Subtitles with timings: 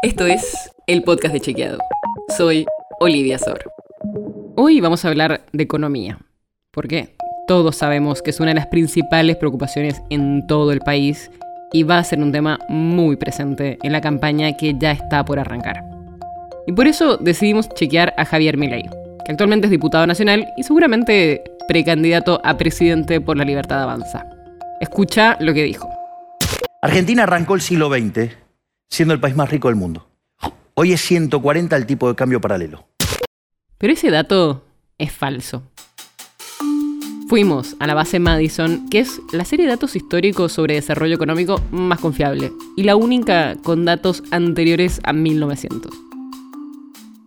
[0.00, 1.78] Esto es el podcast de Chequeado.
[2.36, 2.66] Soy
[3.00, 3.64] Olivia Sor.
[4.54, 6.20] Hoy vamos a hablar de economía.
[6.70, 7.16] Porque
[7.48, 11.32] todos sabemos que es una de las principales preocupaciones en todo el país
[11.72, 15.40] y va a ser un tema muy presente en la campaña que ya está por
[15.40, 15.82] arrancar.
[16.68, 18.84] Y por eso decidimos chequear a Javier Milei,
[19.24, 24.24] que actualmente es diputado nacional y seguramente precandidato a presidente por la Libertad Avanza.
[24.80, 25.90] Escucha lo que dijo.
[26.82, 28.47] Argentina arrancó el siglo XX
[28.88, 30.08] siendo el país más rico del mundo.
[30.74, 32.86] Hoy es 140 el tipo de cambio paralelo.
[33.78, 34.64] Pero ese dato
[34.96, 35.62] es falso.
[37.28, 41.60] Fuimos a la base Madison, que es la serie de datos históricos sobre desarrollo económico
[41.70, 45.92] más confiable y la única con datos anteriores a 1900.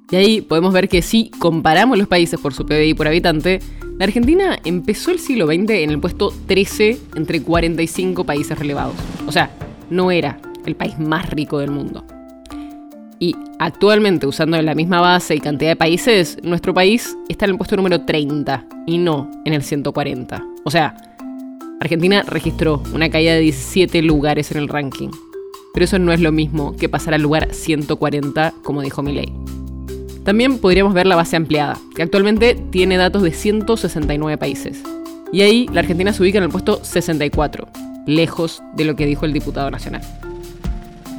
[0.09, 3.59] Y ahí podemos ver que si comparamos los países por su PBI por habitante,
[3.97, 8.95] la Argentina empezó el siglo XX en el puesto 13 entre 45 países relevados.
[9.27, 9.51] O sea,
[9.89, 12.05] no era el país más rico del mundo.
[13.19, 17.57] Y actualmente, usando la misma base y cantidad de países, nuestro país está en el
[17.57, 20.43] puesto número 30 y no en el 140.
[20.63, 20.95] O sea,
[21.79, 25.09] Argentina registró una caída de 17 lugares en el ranking.
[25.73, 29.31] Pero eso no es lo mismo que pasar al lugar 140, como dijo Milei.
[30.23, 34.83] También podríamos ver la base ampliada, que actualmente tiene datos de 169 países.
[35.31, 37.67] Y ahí la Argentina se ubica en el puesto 64,
[38.05, 40.01] lejos de lo que dijo el diputado nacional.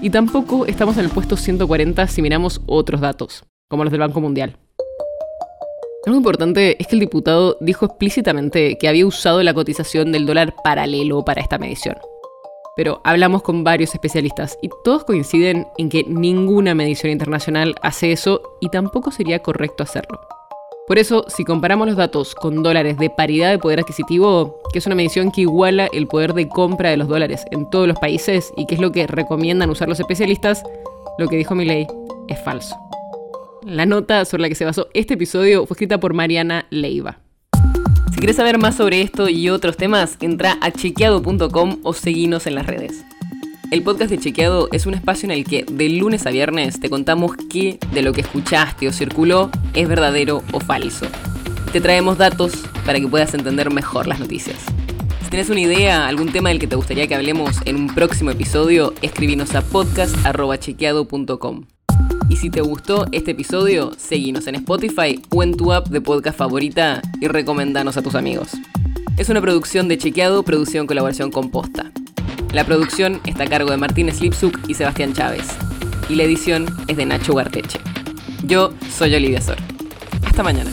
[0.02, 4.20] Y tampoco estamos en el puesto 140 si miramos otros datos, como los del Banco
[4.20, 4.56] Mundial.
[6.04, 10.56] Algo importante es que el diputado dijo explícitamente que había usado la cotización del dólar
[10.64, 11.96] paralelo para esta medición.
[12.74, 18.42] Pero hablamos con varios especialistas y todos coinciden en que ninguna medición internacional hace eso
[18.60, 20.20] y tampoco sería correcto hacerlo.
[20.92, 24.84] Por eso, si comparamos los datos con dólares de paridad de poder adquisitivo, que es
[24.84, 28.52] una medición que iguala el poder de compra de los dólares en todos los países
[28.58, 30.62] y que es lo que recomiendan usar los especialistas,
[31.18, 31.86] lo que dijo Milei
[32.28, 32.76] es falso.
[33.64, 37.20] La nota sobre la que se basó este episodio fue escrita por Mariana Leiva.
[38.12, 42.54] Si quieres saber más sobre esto y otros temas, entra a chequeado.com o seguinos en
[42.54, 43.02] las redes.
[43.72, 46.90] El podcast de Chequeado es un espacio en el que de lunes a viernes te
[46.90, 51.06] contamos qué de lo que escuchaste o circuló es verdadero o falso.
[51.72, 52.52] Te traemos datos
[52.84, 54.58] para que puedas entender mejor las noticias.
[55.22, 58.30] Si tienes una idea, algún tema del que te gustaría que hablemos en un próximo
[58.30, 61.64] episodio, escribinos a podcast.chequeado.com.
[62.28, 66.36] Y si te gustó este episodio, seguinos en Spotify o en tu app de podcast
[66.36, 68.50] favorita y recomendanos a tus amigos.
[69.16, 71.90] Es una producción de Chequeado, producción en colaboración con Posta.
[72.52, 75.48] La producción está a cargo de Martínez Lipsuk y Sebastián Chávez.
[76.10, 77.80] Y la edición es de Nacho Garteche.
[78.44, 79.56] Yo soy Olivia Sor.
[80.26, 80.70] Hasta mañana.